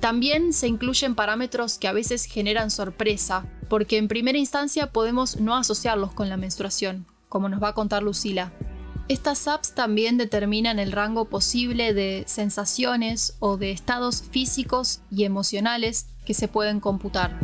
También 0.00 0.52
se 0.52 0.68
incluyen 0.68 1.16
parámetros 1.16 1.78
que 1.78 1.88
a 1.88 1.92
veces 1.92 2.24
generan 2.24 2.70
sorpresa, 2.70 3.46
porque 3.68 3.98
en 3.98 4.06
primera 4.06 4.38
instancia 4.38 4.92
podemos 4.92 5.40
no 5.40 5.56
asociarlos 5.56 6.12
con 6.12 6.28
la 6.28 6.36
menstruación, 6.36 7.06
como 7.28 7.48
nos 7.48 7.62
va 7.62 7.68
a 7.68 7.74
contar 7.74 8.04
Lucila. 8.04 8.52
Estas 9.08 9.48
apps 9.48 9.74
también 9.74 10.16
determinan 10.16 10.78
el 10.78 10.92
rango 10.92 11.24
posible 11.24 11.94
de 11.94 12.24
sensaciones 12.26 13.36
o 13.40 13.56
de 13.56 13.72
estados 13.72 14.22
físicos 14.22 15.00
y 15.10 15.24
emocionales 15.24 16.06
que 16.24 16.34
se 16.34 16.46
pueden 16.46 16.78
computar. 16.78 17.36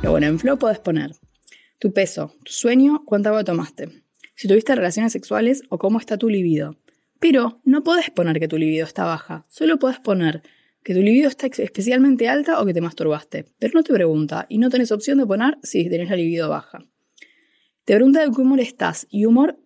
Pero 0.00 0.12
bueno, 0.12 0.28
en 0.28 0.38
Flow 0.38 0.58
podés 0.58 0.78
poner 0.78 1.10
tu 1.78 1.92
peso, 1.92 2.34
tu 2.44 2.52
sueño, 2.52 3.02
cuánta 3.04 3.30
agua 3.30 3.44
tomaste, 3.44 4.02
si 4.34 4.48
tuviste 4.48 4.74
relaciones 4.74 5.12
sexuales 5.12 5.62
o 5.68 5.78
cómo 5.78 5.98
está 5.98 6.16
tu 6.16 6.28
libido. 6.28 6.76
Pero 7.20 7.60
no 7.64 7.82
podés 7.82 8.10
poner 8.10 8.40
que 8.40 8.48
tu 8.48 8.58
libido 8.58 8.86
está 8.86 9.04
baja, 9.04 9.46
solo 9.48 9.78
podés 9.78 10.00
poner 10.00 10.42
que 10.82 10.94
tu 10.94 11.00
libido 11.00 11.28
está 11.28 11.46
especialmente 11.46 12.28
alta 12.28 12.60
o 12.60 12.66
que 12.66 12.74
te 12.74 12.80
masturbaste. 12.80 13.46
Pero 13.58 13.72
no 13.74 13.82
te 13.82 13.92
pregunta 13.92 14.46
y 14.48 14.58
no 14.58 14.68
tenés 14.68 14.92
opción 14.92 15.18
de 15.18 15.26
poner 15.26 15.58
si 15.62 15.88
tenés 15.88 16.10
la 16.10 16.16
libido 16.16 16.50
baja. 16.50 16.84
Te 17.84 17.94
pregunta 17.94 18.20
de 18.20 18.30
qué 18.34 18.40
humor 18.40 18.60
estás 18.60 19.06
y 19.10 19.24
humor 19.24 19.58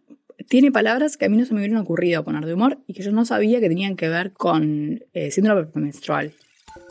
tiene 0.48 0.70
palabras 0.72 1.16
que 1.16 1.26
a 1.26 1.28
mí 1.28 1.36
no 1.36 1.44
se 1.44 1.52
me 1.52 1.60
hubieran 1.60 1.78
ocurrido 1.78 2.24
poner 2.24 2.46
de 2.46 2.54
humor 2.54 2.78
y 2.86 2.94
que 2.94 3.02
yo 3.02 3.12
no 3.12 3.24
sabía 3.24 3.60
que 3.60 3.68
tenían 3.68 3.96
que 3.96 4.08
ver 4.08 4.32
con 4.32 5.04
eh, 5.12 5.30
síndrome 5.30 5.68
menstrual. 5.74 6.32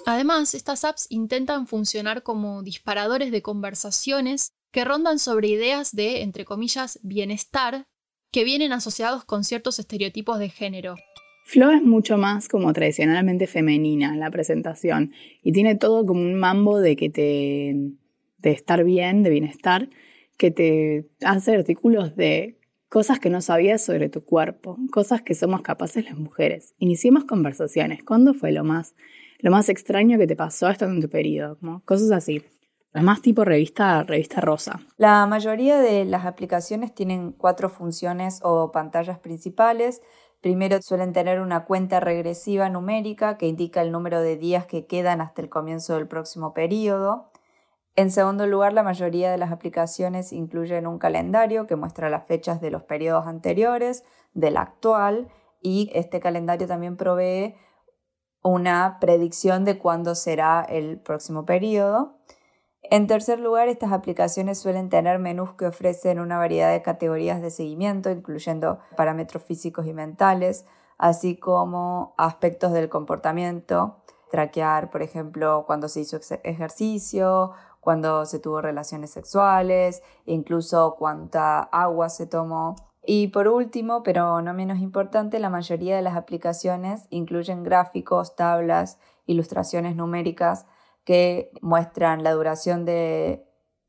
Además, 0.06 0.54
estas 0.54 0.84
apps 0.84 1.08
intentan 1.10 1.68
funcionar 1.68 2.24
como 2.24 2.64
disparadores 2.64 3.32
de 3.32 3.42
conversaciones 3.42 4.54
que 4.72 4.86
rondan 4.86 5.20
sobre 5.20 5.48
ideas 5.48 5.96
de, 5.96 6.22
entre 6.22 6.46
comillas, 6.46 7.00
bienestar, 7.04 7.88
que 8.38 8.44
vienen 8.44 8.72
asociados 8.72 9.26
con 9.26 9.44
ciertos 9.44 9.80
estereotipos 9.80 10.38
de 10.38 10.50
género. 10.50 10.94
Flo 11.46 11.72
es 11.72 11.82
mucho 11.82 12.20
más 12.20 12.48
como 12.48 12.72
tradicionalmente 12.72 13.48
femenina 13.48 14.10
en 14.10 14.20
la 14.20 14.30
presentación 14.30 15.12
y 15.42 15.54
tiene 15.54 15.74
todo 15.74 16.06
como 16.06 16.22
un 16.22 16.36
mambo 16.36 16.80
de 16.80 16.96
que 16.96 17.10
te 17.10 17.76
de 18.38 18.52
estar 18.52 18.84
bien, 18.84 19.24
de 19.24 19.32
bienestar, 19.32 19.90
que 20.38 20.52
te 20.52 21.10
hace 21.26 21.56
artículos 21.56 22.16
de 22.16 22.60
cosas 22.90 23.20
que 23.20 23.32
no 23.32 23.42
sabías 23.42 23.84
sobre 23.84 24.08
tu 24.08 24.24
cuerpo, 24.24 24.78
cosas 24.92 25.24
que 25.24 25.34
somos 25.34 25.64
capaces 25.64 26.06
las 26.06 26.16
mujeres. 26.16 26.76
Iniciemos 26.78 27.26
conversaciones. 27.26 28.04
¿Cuándo 28.04 28.36
fue 28.36 28.52
lo 28.52 28.64
más, 28.64 28.94
lo 29.40 29.50
más 29.50 29.68
extraño 29.68 30.20
que 30.20 30.28
te 30.28 30.36
pasó 30.36 30.70
estando 30.70 30.94
en 30.94 31.02
tu 31.02 31.10
periodo? 31.10 31.58
Cosas 31.86 32.12
así. 32.12 32.44
Es 32.98 33.04
más 33.04 33.22
tipo 33.22 33.46
revista, 33.46 34.02
revista 34.02 34.42
rosa. 34.42 34.80
La 34.98 35.28
mayoría 35.28 35.78
de 35.78 36.04
las 36.04 36.26
aplicaciones 36.26 36.96
tienen 36.96 37.32
cuatro 37.32 37.70
funciones 37.70 38.40
o 38.42 38.72
pantallas 38.72 39.20
principales. 39.20 40.02
Primero 40.42 40.82
suelen 40.82 41.14
tener 41.14 41.40
una 41.40 41.66
cuenta 41.66 42.00
regresiva 42.00 42.70
numérica 42.70 43.38
que 43.38 43.46
indica 43.46 43.84
el 43.84 43.92
número 43.92 44.20
de 44.22 44.36
días 44.36 44.66
que 44.66 44.88
quedan 44.88 45.22
hasta 45.22 45.44
el 45.44 45.50
comienzo 45.50 45.94
del 45.94 46.08
próximo 46.08 46.56
periodo. 46.56 47.30
En 47.96 48.10
segundo 48.10 48.48
lugar, 48.48 48.74
la 48.74 48.82
mayoría 48.82 49.30
de 49.30 49.38
las 49.38 49.52
aplicaciones 49.52 50.34
incluyen 50.34 50.88
un 50.88 50.98
calendario 50.98 51.68
que 51.68 51.76
muestra 51.76 52.10
las 52.10 52.26
fechas 52.26 52.62
de 52.62 52.72
los 52.72 52.82
periodos 52.82 53.28
anteriores, 53.28 54.06
del 54.34 54.58
actual, 54.58 55.28
y 55.62 55.92
este 55.94 56.20
calendario 56.20 56.66
también 56.66 56.98
provee 56.98 57.54
una 58.42 58.98
predicción 59.00 59.66
de 59.66 59.78
cuándo 59.78 60.16
será 60.16 60.66
el 60.68 61.00
próximo 61.00 61.46
periodo. 61.46 62.17
En 62.90 63.08
tercer 63.08 63.40
lugar, 63.40 63.68
estas 63.68 63.92
aplicaciones 63.92 64.60
suelen 64.60 64.90
tener 64.90 65.20
menús 65.20 65.54
que 65.54 65.66
ofrecen 65.66 66.20
una 66.20 66.38
variedad 66.38 66.72
de 66.72 66.82
categorías 66.82 67.42
de 67.42 67.52
seguimiento, 67.52 68.10
incluyendo 68.10 68.80
parámetros 68.96 69.44
físicos 69.44 69.86
y 69.88 69.94
mentales, 69.94 70.66
así 70.98 71.36
como 71.36 72.14
aspectos 72.18 72.72
del 72.72 72.90
comportamiento, 72.90 73.98
traquear, 74.32 74.90
por 74.90 75.02
ejemplo, 75.02 75.64
cuando 75.68 75.90
se 75.90 76.02
hizo 76.02 76.18
ejercicio 76.44 77.54
cuando 77.88 78.26
se 78.26 78.40
tuvo 78.40 78.60
relaciones 78.60 79.12
sexuales, 79.12 80.04
incluso 80.26 80.98
cuánta 81.00 81.60
agua 81.60 82.10
se 82.10 82.28
tomó. 82.28 82.76
Y 83.06 83.30
por 83.30 83.48
último, 83.48 84.04
pero 84.04 84.42
no 84.42 84.54
menos 84.54 84.80
importante, 84.80 85.40
la 85.40 85.50
mayoría 85.50 85.96
de 85.96 86.02
las 86.02 86.18
aplicaciones 86.18 87.08
incluyen 87.12 87.64
gráficos, 87.64 88.36
tablas, 88.36 89.00
ilustraciones 89.26 89.96
numéricas 89.96 90.66
que 91.08 91.52
muestran 91.62 92.22
la 92.22 92.34
duración 92.34 92.84
de 92.84 93.46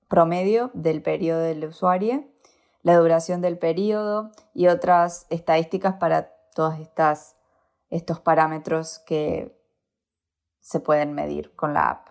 promedio 0.07 0.71
del 0.73 1.03
periodo 1.03 1.41
del 1.41 1.65
usuario, 1.65 2.29
la 2.83 2.97
duración 2.97 3.41
del 3.41 3.59
periodo 3.59 4.31
y 4.55 4.69
otras 4.69 5.27
estadísticas 5.29 5.95
para 5.95 6.31
todos 6.55 6.79
estas, 6.79 7.37
estos 7.91 8.21
parámetros 8.21 9.01
que 9.01 9.53
se 10.61 10.79
pueden 10.79 11.13
medir 11.13 11.51
con 11.57 11.75
la 11.75 11.91
app. 11.91 12.09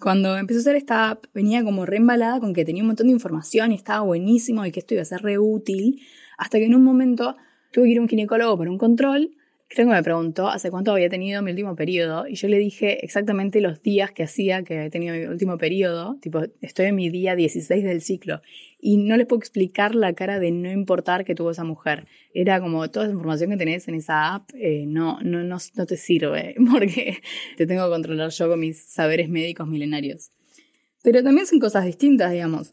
Cuando 0.00 0.36
empezó 0.36 0.58
a 0.58 0.62
hacer 0.62 0.74
esta 0.74 1.10
app, 1.10 1.26
venía 1.32 1.62
como 1.62 1.86
reembalada 1.86 2.40
con 2.40 2.52
que 2.52 2.64
tenía 2.64 2.82
un 2.82 2.88
montón 2.88 3.06
de 3.06 3.12
información 3.12 3.70
y 3.70 3.76
estaba 3.76 4.00
buenísimo 4.00 4.66
y 4.66 4.72
que 4.72 4.80
esto 4.80 4.94
iba 4.94 5.02
a 5.02 5.04
ser 5.04 5.22
re 5.22 5.38
útil, 5.38 6.02
hasta 6.36 6.58
que 6.58 6.66
en 6.66 6.74
un 6.74 6.82
momento 6.82 7.36
tuve 7.70 7.84
que 7.84 7.90
ir 7.92 7.98
a 7.98 8.02
un 8.02 8.08
ginecólogo 8.08 8.58
para 8.58 8.72
un 8.72 8.78
control 8.78 9.37
creo 9.68 9.86
que 9.86 9.94
me 9.94 10.02
preguntó 10.02 10.48
hace 10.48 10.70
cuánto 10.70 10.92
había 10.92 11.10
tenido 11.10 11.42
mi 11.42 11.50
último 11.50 11.76
periodo 11.76 12.26
y 12.26 12.34
yo 12.34 12.48
le 12.48 12.58
dije 12.58 13.04
exactamente 13.04 13.60
los 13.60 13.82
días 13.82 14.10
que 14.12 14.22
hacía 14.22 14.62
que 14.62 14.78
había 14.78 14.90
tenido 14.90 15.14
mi 15.14 15.24
último 15.24 15.58
periodo, 15.58 16.16
tipo, 16.20 16.40
estoy 16.62 16.86
en 16.86 16.94
mi 16.94 17.10
día 17.10 17.36
16 17.36 17.84
del 17.84 18.00
ciclo 18.00 18.40
y 18.80 18.96
no 18.96 19.16
les 19.16 19.26
puedo 19.26 19.40
explicar 19.40 19.94
la 19.94 20.14
cara 20.14 20.38
de 20.38 20.50
no 20.52 20.70
importar 20.70 21.24
que 21.24 21.34
tuvo 21.34 21.50
esa 21.50 21.64
mujer. 21.64 22.06
Era 22.32 22.60
como 22.60 22.88
toda 22.90 23.06
esa 23.06 23.12
información 23.12 23.50
que 23.50 23.56
tenés 23.58 23.86
en 23.88 23.96
esa 23.96 24.34
app 24.34 24.50
eh, 24.54 24.84
no, 24.86 25.20
no, 25.20 25.44
no, 25.44 25.58
no 25.74 25.86
te 25.86 25.96
sirve 25.96 26.54
porque 26.70 27.18
te 27.56 27.66
tengo 27.66 27.84
que 27.84 27.90
controlar 27.90 28.30
yo 28.30 28.48
con 28.48 28.60
mis 28.60 28.82
saberes 28.82 29.28
médicos 29.28 29.68
milenarios. 29.68 30.30
Pero 31.02 31.22
también 31.22 31.46
son 31.46 31.60
cosas 31.60 31.84
distintas, 31.84 32.32
digamos. 32.32 32.70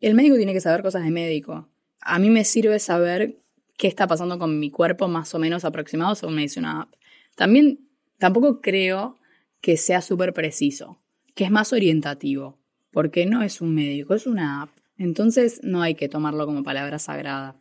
El 0.00 0.14
médico 0.14 0.36
tiene 0.36 0.52
que 0.52 0.60
saber 0.60 0.82
cosas 0.82 1.04
de 1.04 1.10
médico. 1.10 1.68
A 2.00 2.18
mí 2.18 2.30
me 2.30 2.44
sirve 2.44 2.78
saber 2.78 3.38
qué 3.76 3.88
está 3.88 4.06
pasando 4.06 4.38
con 4.38 4.58
mi 4.58 4.70
cuerpo 4.70 5.08
más 5.08 5.34
o 5.34 5.38
menos 5.38 5.64
aproximado 5.64 6.14
según 6.14 6.36
me 6.36 6.42
dice 6.42 6.60
una 6.60 6.82
app. 6.82 6.94
También 7.34 7.88
tampoco 8.18 8.60
creo 8.60 9.18
que 9.60 9.76
sea 9.76 10.00
súper 10.00 10.32
preciso, 10.32 11.00
que 11.34 11.44
es 11.44 11.50
más 11.50 11.72
orientativo, 11.72 12.58
porque 12.90 13.26
no 13.26 13.42
es 13.42 13.60
un 13.60 13.74
médico, 13.74 14.14
es 14.14 14.26
una 14.26 14.62
app. 14.62 14.70
Entonces 14.98 15.60
no 15.62 15.82
hay 15.82 15.94
que 15.94 16.08
tomarlo 16.08 16.46
como 16.46 16.62
palabra 16.62 16.98
sagrada. 16.98 17.60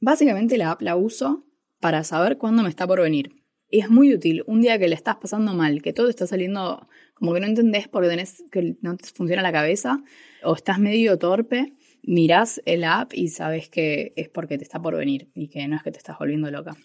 Básicamente 0.00 0.58
la 0.58 0.72
app 0.72 0.82
la 0.82 0.96
uso 0.96 1.44
para 1.80 2.04
saber 2.04 2.38
cuándo 2.38 2.62
me 2.62 2.68
está 2.68 2.86
por 2.86 3.00
venir. 3.00 3.38
Y 3.70 3.80
es 3.80 3.90
muy 3.90 4.14
útil 4.14 4.44
un 4.46 4.62
día 4.62 4.78
que 4.78 4.88
le 4.88 4.94
estás 4.94 5.16
pasando 5.16 5.52
mal, 5.54 5.82
que 5.82 5.92
todo 5.92 6.08
está 6.08 6.26
saliendo 6.26 6.88
como 7.14 7.34
que 7.34 7.40
no 7.40 7.46
entendés 7.46 7.88
porque 7.88 8.08
tenés 8.08 8.42
que 8.50 8.76
no 8.80 8.96
te 8.96 9.08
funciona 9.08 9.42
la 9.42 9.52
cabeza 9.52 10.02
o 10.42 10.54
estás 10.54 10.78
medio 10.78 11.18
torpe 11.18 11.74
mirás 12.02 12.60
el 12.64 12.84
app 12.84 13.12
y 13.14 13.28
sabes 13.28 13.68
que 13.68 14.12
es 14.16 14.28
porque 14.28 14.58
te 14.58 14.64
está 14.64 14.80
por 14.80 14.96
venir 14.96 15.30
y 15.34 15.48
que 15.48 15.66
no 15.68 15.76
es 15.76 15.82
que 15.82 15.90
te 15.90 15.98
estás 15.98 16.18
volviendo 16.18 16.50
loca. 16.50 16.76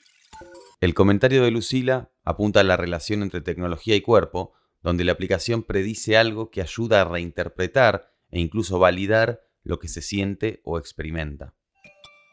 El 0.82 0.94
comentario 0.94 1.44
de 1.44 1.52
Lucila 1.52 2.10
apunta 2.24 2.60
a 2.60 2.64
la 2.64 2.78
relación 2.78 3.22
entre 3.22 3.42
tecnología 3.42 3.96
y 3.96 4.02
cuerpo, 4.02 4.54
donde 4.82 5.06
la 5.06 5.14
aplicación 5.14 5.64
predice 5.64 6.18
algo 6.18 6.50
que 6.52 6.62
ayuda 6.62 7.02
a 7.02 7.06
reinterpretar 7.06 8.12
e 8.32 8.40
incluso 8.40 8.80
validar 8.80 9.42
lo 9.64 9.80
que 9.80 9.88
se 9.88 10.02
siente 10.02 10.62
o 10.66 10.78
experimenta. 10.78 11.54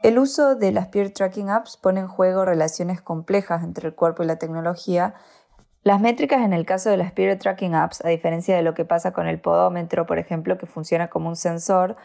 El 0.02 0.18
uso 0.18 0.56
de 0.56 0.72
las 0.72 0.88
peer 0.88 1.12
tracking 1.12 1.50
apps 1.50 1.76
pone 1.76 2.00
en 2.00 2.08
juego 2.08 2.44
relaciones 2.44 3.02
complejas 3.02 3.62
entre 3.62 3.88
el 3.88 3.94
cuerpo 3.94 4.22
y 4.22 4.26
la 4.26 4.36
tecnología. 4.36 5.14
Las 5.82 6.00
métricas 6.00 6.42
en 6.42 6.54
el 6.54 6.64
caso 6.64 6.90
de 6.90 6.96
las 6.96 7.12
peer 7.12 7.38
tracking 7.38 7.74
apps, 7.74 8.02
a 8.04 8.08
diferencia 8.08 8.56
de 8.56 8.62
lo 8.62 8.74
que 8.74 8.86
pasa 8.86 9.12
con 9.12 9.28
el 9.28 9.40
podómetro, 9.40 10.06
por 10.06 10.18
ejemplo, 10.18 10.56
que 10.56 10.66
funciona 10.66 11.08
como 11.08 11.28
un 11.28 11.36
sensor, 11.36 11.96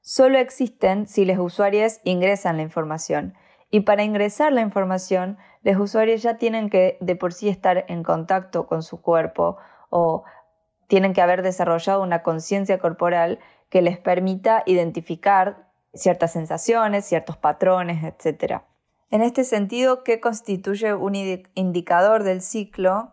solo 0.00 0.38
existen 0.38 1.06
si 1.06 1.24
los 1.24 1.38
usuarios 1.38 2.00
ingresan 2.04 2.56
la 2.56 2.62
información. 2.62 3.34
Y 3.70 3.80
para 3.80 4.02
ingresar 4.02 4.52
la 4.52 4.62
información, 4.62 5.36
los 5.62 5.76
usuarios 5.76 6.22
ya 6.22 6.38
tienen 6.38 6.70
que 6.70 6.96
de 7.00 7.16
por 7.16 7.32
sí 7.32 7.48
estar 7.48 7.84
en 7.88 8.02
contacto 8.02 8.66
con 8.66 8.82
su 8.82 9.00
cuerpo 9.02 9.58
o 9.90 10.24
tienen 10.86 11.12
que 11.12 11.20
haber 11.20 11.42
desarrollado 11.42 12.02
una 12.02 12.22
conciencia 12.22 12.78
corporal 12.78 13.38
que 13.68 13.82
les 13.82 13.98
permita 13.98 14.62
identificar 14.66 15.68
ciertas 15.94 16.32
sensaciones, 16.32 17.04
ciertos 17.04 17.36
patrones, 17.36 18.02
etc. 18.04 18.62
En 19.10 19.22
este 19.22 19.44
sentido, 19.44 20.04
¿qué 20.04 20.20
constituye 20.20 20.94
un 20.94 21.14
indicador 21.54 22.24
del 22.24 22.40
ciclo? 22.40 23.12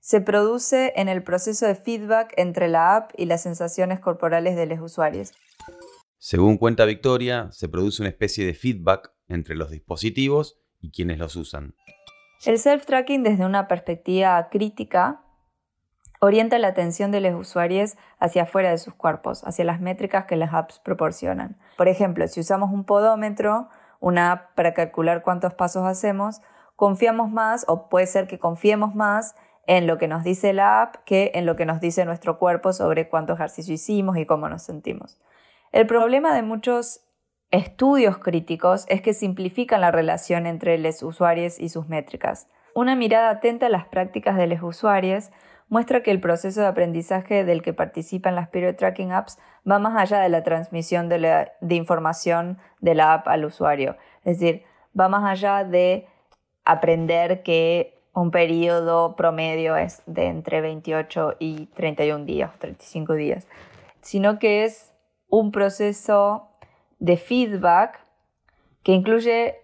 Se 0.00 0.20
produce 0.20 0.92
en 0.96 1.08
el 1.08 1.22
proceso 1.22 1.66
de 1.66 1.74
feedback 1.74 2.34
entre 2.36 2.68
la 2.68 2.96
app 2.96 3.12
y 3.16 3.24
las 3.24 3.42
sensaciones 3.42 4.00
corporales 4.00 4.56
de 4.56 4.66
los 4.66 4.80
usuarios. 4.80 5.32
Según 6.26 6.56
cuenta 6.56 6.86
Victoria, 6.86 7.48
se 7.52 7.68
produce 7.68 8.00
una 8.00 8.08
especie 8.08 8.46
de 8.46 8.54
feedback 8.54 9.12
entre 9.28 9.56
los 9.56 9.70
dispositivos 9.70 10.58
y 10.80 10.90
quienes 10.90 11.18
los 11.18 11.36
usan. 11.36 11.74
El 12.46 12.56
self-tracking 12.56 13.22
desde 13.22 13.44
una 13.44 13.68
perspectiva 13.68 14.48
crítica 14.48 15.20
orienta 16.20 16.58
la 16.58 16.68
atención 16.68 17.10
de 17.10 17.20
los 17.20 17.38
usuarios 17.38 17.96
hacia 18.20 18.44
afuera 18.44 18.70
de 18.70 18.78
sus 18.78 18.94
cuerpos, 18.94 19.44
hacia 19.44 19.66
las 19.66 19.82
métricas 19.82 20.24
que 20.24 20.36
las 20.36 20.54
apps 20.54 20.78
proporcionan. 20.78 21.58
Por 21.76 21.88
ejemplo, 21.88 22.26
si 22.26 22.40
usamos 22.40 22.72
un 22.72 22.84
podómetro, 22.84 23.68
una 24.00 24.32
app 24.32 24.54
para 24.54 24.72
calcular 24.72 25.20
cuántos 25.20 25.52
pasos 25.52 25.84
hacemos, 25.84 26.40
confiamos 26.74 27.30
más 27.30 27.66
o 27.68 27.90
puede 27.90 28.06
ser 28.06 28.28
que 28.28 28.38
confiemos 28.38 28.94
más 28.94 29.34
en 29.66 29.86
lo 29.86 29.98
que 29.98 30.08
nos 30.08 30.24
dice 30.24 30.54
la 30.54 30.80
app 30.80 31.04
que 31.04 31.32
en 31.34 31.44
lo 31.44 31.54
que 31.54 31.66
nos 31.66 31.80
dice 31.80 32.06
nuestro 32.06 32.38
cuerpo 32.38 32.72
sobre 32.72 33.10
cuánto 33.10 33.34
ejercicio 33.34 33.74
hicimos 33.74 34.16
y 34.16 34.24
cómo 34.24 34.48
nos 34.48 34.62
sentimos. 34.62 35.18
El 35.74 35.88
problema 35.88 36.32
de 36.32 36.42
muchos 36.42 37.00
estudios 37.50 38.18
críticos 38.18 38.86
es 38.88 39.02
que 39.02 39.12
simplifican 39.12 39.80
la 39.80 39.90
relación 39.90 40.46
entre 40.46 40.78
los 40.78 41.02
usuarios 41.02 41.58
y 41.58 41.68
sus 41.68 41.88
métricas. 41.88 42.46
Una 42.76 42.94
mirada 42.94 43.30
atenta 43.30 43.66
a 43.66 43.70
las 43.70 43.84
prácticas 43.88 44.36
de 44.36 44.46
los 44.46 44.62
usuarios 44.62 45.32
muestra 45.68 46.04
que 46.04 46.12
el 46.12 46.20
proceso 46.20 46.60
de 46.60 46.68
aprendizaje 46.68 47.42
del 47.42 47.60
que 47.60 47.72
participan 47.72 48.36
las 48.36 48.50
period 48.50 48.76
tracking 48.76 49.10
apps 49.10 49.36
va 49.68 49.80
más 49.80 50.00
allá 50.00 50.20
de 50.20 50.28
la 50.28 50.44
transmisión 50.44 51.08
de, 51.08 51.48
de 51.60 51.74
información 51.74 52.58
de 52.80 52.94
la 52.94 53.12
app 53.12 53.26
al 53.26 53.44
usuario. 53.44 53.96
Es 54.22 54.38
decir, 54.38 54.62
va 54.96 55.08
más 55.08 55.24
allá 55.24 55.64
de 55.64 56.06
aprender 56.64 57.42
que 57.42 58.00
un 58.12 58.30
periodo 58.30 59.16
promedio 59.16 59.76
es 59.76 60.04
de 60.06 60.26
entre 60.26 60.60
28 60.60 61.34
y 61.40 61.66
31 61.74 62.26
días, 62.26 62.56
35 62.60 63.14
días, 63.14 63.48
sino 64.02 64.38
que 64.38 64.62
es 64.62 64.93
un 65.28 65.52
proceso 65.52 66.48
de 66.98 67.16
feedback 67.16 68.00
que 68.82 68.92
incluye 68.92 69.56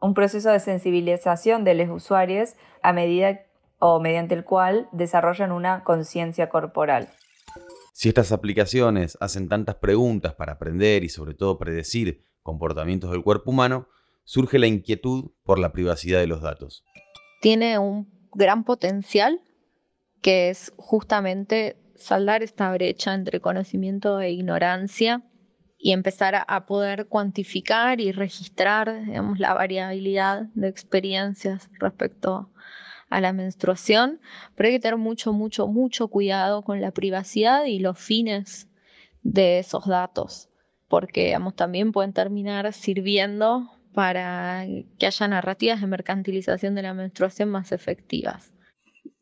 un 0.00 0.14
proceso 0.14 0.50
de 0.50 0.60
sensibilización 0.60 1.64
de 1.64 1.74
los 1.74 1.90
usuarios 1.90 2.54
a 2.82 2.92
medida 2.92 3.40
o 3.78 4.00
mediante 4.00 4.34
el 4.34 4.44
cual 4.44 4.88
desarrollan 4.92 5.52
una 5.52 5.84
conciencia 5.84 6.48
corporal. 6.48 7.08
Si 7.92 8.08
estas 8.08 8.30
aplicaciones 8.30 9.18
hacen 9.20 9.48
tantas 9.48 9.76
preguntas 9.76 10.34
para 10.34 10.52
aprender 10.52 11.02
y 11.02 11.08
sobre 11.08 11.34
todo 11.34 11.58
predecir 11.58 12.24
comportamientos 12.42 13.10
del 13.10 13.22
cuerpo 13.22 13.50
humano, 13.50 13.88
surge 14.24 14.58
la 14.58 14.66
inquietud 14.66 15.32
por 15.42 15.58
la 15.58 15.72
privacidad 15.72 16.20
de 16.20 16.26
los 16.26 16.42
datos. 16.42 16.84
Tiene 17.40 17.78
un 17.78 18.08
gran 18.34 18.64
potencial 18.64 19.40
que 20.22 20.50
es 20.50 20.72
justamente 20.76 21.76
saldar 21.98 22.42
esta 22.42 22.72
brecha 22.72 23.14
entre 23.14 23.40
conocimiento 23.40 24.20
e 24.20 24.30
ignorancia 24.30 25.22
y 25.78 25.92
empezar 25.92 26.44
a, 26.46 26.66
poder 26.66 27.06
cuantificar 27.06 28.00
y 28.00 28.10
registrar 28.10 29.04
digamos, 29.04 29.38
la 29.38 29.54
variabilidad 29.54 30.42
de 30.54 30.68
experiencias 30.68 31.70
respecto 31.78 32.50
a 33.10 33.20
la 33.20 33.32
menstruación, 33.32 34.20
pero 34.54 34.68
hay 34.68 34.74
que 34.74 34.80
tener 34.80 34.98
mucho, 34.98 35.32
mucho, 35.32 35.66
mucho 35.66 36.08
cuidado 36.08 36.62
con 36.62 36.80
la 36.80 36.90
privacidad 36.90 37.64
y 37.64 37.78
los 37.78 37.98
fines 37.98 38.68
de 39.22 39.60
esos 39.60 39.86
datos, 39.86 40.48
porque 40.88 41.38
también 41.54 41.92
pueden 41.92 42.12
terminar 42.12 42.72
sirviendo 42.72 43.70
para 43.94 44.66
que 44.98 45.06
haya 45.06 45.28
narrativas 45.28 45.80
de 45.80 45.86
mercantilización 45.86 46.74
de 46.74 46.82
la 46.82 46.94
menstruación 46.94 47.48
más 47.48 47.72
efectivas. 47.72 48.52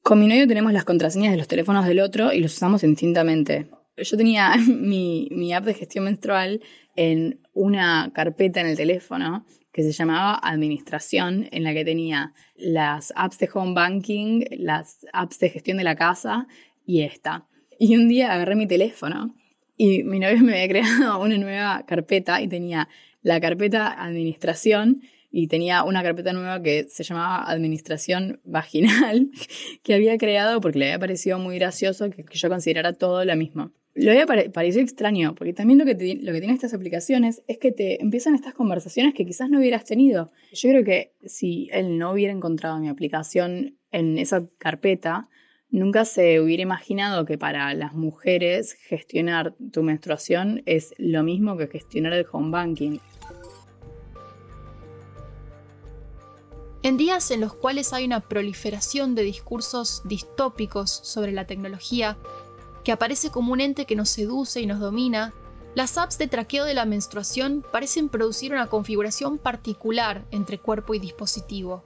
Con 0.06 0.20
mi 0.20 0.28
novio 0.28 0.46
tenemos 0.46 0.72
las 0.72 0.84
contraseñas 0.84 1.32
de 1.32 1.36
los 1.36 1.48
teléfonos 1.48 1.84
del 1.84 1.98
otro 1.98 2.32
y 2.32 2.38
los 2.38 2.54
usamos 2.54 2.84
indistintamente 2.84 3.66
yo 3.96 4.16
tenía 4.16 4.54
mi, 4.68 5.28
mi 5.30 5.52
app 5.52 5.64
de 5.64 5.74
gestión 5.74 6.04
menstrual 6.04 6.60
en 6.94 7.40
una 7.54 8.12
carpeta 8.14 8.60
en 8.60 8.68
el 8.68 8.76
teléfono 8.76 9.44
que 9.72 9.82
se 9.82 9.92
llamaba 9.92 10.38
Administración, 10.42 11.48
en 11.50 11.64
la 11.64 11.74
que 11.74 11.84
tenía 11.84 12.32
las 12.56 13.12
apps 13.16 13.38
de 13.38 13.50
home 13.52 13.74
banking, 13.74 14.44
las 14.58 15.06
apps 15.12 15.38
de 15.38 15.50
gestión 15.50 15.76
de 15.76 15.84
la 15.84 15.96
casa 15.96 16.46
y 16.86 17.02
esta. 17.02 17.46
Y 17.78 17.96
un 17.96 18.08
día 18.08 18.32
agarré 18.32 18.54
mi 18.54 18.66
teléfono 18.66 19.34
y 19.76 20.02
mi 20.02 20.18
novio 20.18 20.38
me 20.42 20.52
había 20.52 20.68
creado 20.68 21.20
una 21.20 21.36
nueva 21.36 21.84
carpeta 21.86 22.40
y 22.40 22.48
tenía 22.48 22.88
la 23.22 23.40
carpeta 23.40 23.88
Administración 24.02 25.02
y 25.38 25.48
tenía 25.48 25.84
una 25.84 26.02
carpeta 26.02 26.32
nueva 26.32 26.62
que 26.62 26.86
se 26.88 27.04
llamaba 27.04 27.44
Administración 27.44 28.40
Vaginal, 28.44 29.28
que 29.82 29.92
había 29.92 30.16
creado 30.16 30.62
porque 30.62 30.78
le 30.78 30.86
había 30.86 30.98
parecido 30.98 31.38
muy 31.38 31.58
gracioso 31.58 32.08
que, 32.08 32.24
yo 32.32 32.48
considerara 32.48 32.94
todo 32.94 33.22
lo 33.22 33.36
mismo. 33.36 33.70
Lo 33.94 34.12
había 34.12 34.24
parecido 34.24 34.82
extraño, 34.82 35.34
porque 35.34 35.52
también 35.52 35.78
lo 35.78 35.84
que, 35.84 35.92
lo 35.92 36.32
que 36.32 36.38
tienen 36.38 36.54
estas 36.54 36.72
aplicaciones 36.72 37.42
es 37.48 37.58
que 37.58 37.70
te 37.70 38.00
empiezan 38.00 38.34
estas 38.34 38.54
conversaciones 38.54 39.12
que 39.12 39.26
quizás 39.26 39.50
no 39.50 39.58
hubieras 39.58 39.84
tenido. 39.84 40.32
Yo 40.54 40.70
creo 40.70 40.84
que 40.84 41.12
si 41.26 41.68
él 41.70 41.98
no 41.98 42.12
hubiera 42.12 42.32
encontrado 42.32 42.78
mi 42.78 42.88
aplicación 42.88 43.76
en 43.92 44.16
esa 44.16 44.46
carpeta, 44.56 45.28
nunca 45.68 46.06
se 46.06 46.40
hubiera 46.40 46.62
imaginado 46.62 47.26
que 47.26 47.36
para 47.36 47.74
las 47.74 47.92
mujeres 47.92 48.72
gestionar 48.72 49.54
tu 49.70 49.82
menstruación 49.82 50.62
es 50.64 50.94
lo 50.96 51.22
mismo 51.22 51.58
que 51.58 51.66
gestionar 51.66 52.14
el 52.14 52.24
home 52.32 52.50
banking. 52.50 53.00
En 56.86 56.96
días 56.96 57.32
en 57.32 57.40
los 57.40 57.52
cuales 57.52 57.92
hay 57.92 58.04
una 58.04 58.20
proliferación 58.20 59.16
de 59.16 59.24
discursos 59.24 60.02
distópicos 60.04 60.88
sobre 61.02 61.32
la 61.32 61.44
tecnología, 61.44 62.16
que 62.84 62.92
aparece 62.92 63.32
como 63.32 63.52
un 63.52 63.60
ente 63.60 63.86
que 63.86 63.96
nos 63.96 64.08
seduce 64.08 64.60
y 64.60 64.66
nos 64.66 64.78
domina, 64.78 65.34
las 65.74 65.98
apps 65.98 66.16
de 66.16 66.28
traqueo 66.28 66.64
de 66.64 66.74
la 66.74 66.84
menstruación 66.84 67.66
parecen 67.72 68.08
producir 68.08 68.52
una 68.52 68.68
configuración 68.68 69.36
particular 69.36 70.26
entre 70.30 70.60
cuerpo 70.60 70.94
y 70.94 71.00
dispositivo, 71.00 71.82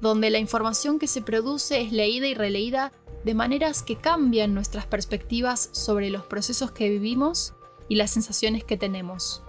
donde 0.00 0.30
la 0.30 0.38
información 0.38 1.00
que 1.00 1.08
se 1.08 1.20
produce 1.20 1.80
es 1.80 1.90
leída 1.90 2.28
y 2.28 2.34
releída 2.34 2.92
de 3.24 3.34
maneras 3.34 3.82
que 3.82 3.96
cambian 3.96 4.54
nuestras 4.54 4.86
perspectivas 4.86 5.68
sobre 5.72 6.10
los 6.10 6.26
procesos 6.26 6.70
que 6.70 6.90
vivimos 6.90 7.54
y 7.88 7.96
las 7.96 8.12
sensaciones 8.12 8.62
que 8.62 8.76
tenemos. 8.76 9.42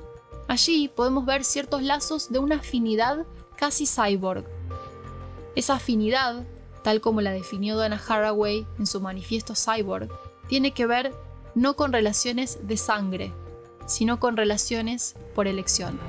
Allí 0.47 0.87
podemos 0.87 1.27
ver 1.27 1.43
ciertos 1.43 1.83
lazos 1.83 2.31
de 2.31 2.39
una 2.39 2.55
afinidad 2.55 3.27
casi 3.55 3.85
cyborg, 3.85 4.45
esa 5.55 5.75
afinidad, 5.75 6.43
tal 6.83 7.01
como 7.01 7.21
la 7.21 7.31
definió 7.31 7.75
Donna 7.75 8.01
Haraway 8.07 8.67
en 8.77 8.85
su 8.85 9.01
manifiesto 9.01 9.53
Cyborg, 9.55 10.09
tiene 10.47 10.71
que 10.71 10.85
ver 10.85 11.13
no 11.55 11.75
con 11.75 11.93
relaciones 11.93 12.59
de 12.67 12.77
sangre, 12.77 13.33
sino 13.87 14.19
con 14.19 14.37
relaciones 14.37 15.15
por 15.33 15.47
elección. 15.47 15.99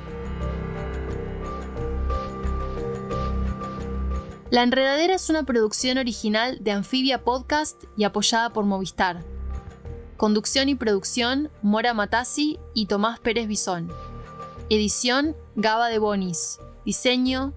La 4.51 4.63
Enredadera 4.63 5.15
es 5.15 5.29
una 5.29 5.43
producción 5.43 5.99
original 5.99 6.59
de 6.61 6.71
Amphibia 6.71 7.25
Podcast 7.25 7.83
y 7.97 8.05
apoyada 8.05 8.51
por 8.51 8.65
Movistar. 8.65 9.25
Conducción 10.17 10.69
y 10.69 10.77
producción 10.77 11.51
Mora 11.63 11.95
Matasi 11.95 12.59
y 12.73 12.87
Tomás 12.87 13.19
Pérez 13.19 13.49
Bisón. 13.49 13.93
Edición 14.71 15.37
Gaba 15.57 15.89
de 15.89 15.99
Bonis. 15.99 16.61
Diseño 16.85 17.53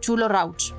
Chulo 0.00 0.28
Rauch. 0.28 0.77